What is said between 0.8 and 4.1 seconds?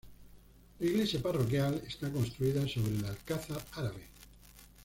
iglesia parroquial está construida sobre el alcázar árabe.